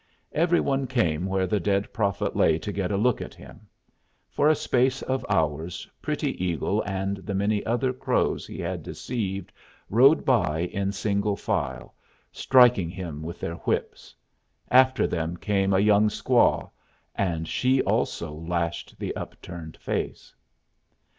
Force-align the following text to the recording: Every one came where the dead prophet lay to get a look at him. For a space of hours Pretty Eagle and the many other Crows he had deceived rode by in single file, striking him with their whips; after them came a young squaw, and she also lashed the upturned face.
Every 0.31 0.59
one 0.59 0.87
came 0.87 1.27
where 1.27 1.45
the 1.45 1.59
dead 1.59 1.93
prophet 1.93 2.35
lay 2.35 2.57
to 2.57 2.71
get 2.71 2.91
a 2.91 2.97
look 2.97 3.21
at 3.21 3.35
him. 3.35 3.67
For 4.31 4.49
a 4.49 4.55
space 4.55 5.03
of 5.03 5.23
hours 5.29 5.87
Pretty 6.01 6.43
Eagle 6.43 6.81
and 6.87 7.17
the 7.17 7.35
many 7.35 7.63
other 7.67 7.93
Crows 7.93 8.47
he 8.47 8.57
had 8.57 8.81
deceived 8.81 9.51
rode 9.91 10.25
by 10.25 10.61
in 10.61 10.91
single 10.91 11.35
file, 11.35 11.93
striking 12.31 12.89
him 12.89 13.21
with 13.21 13.39
their 13.39 13.57
whips; 13.57 14.15
after 14.71 15.05
them 15.05 15.37
came 15.37 15.71
a 15.71 15.77
young 15.77 16.09
squaw, 16.09 16.71
and 17.13 17.47
she 17.47 17.79
also 17.83 18.31
lashed 18.33 18.97
the 18.97 19.15
upturned 19.15 19.77
face. 19.77 20.33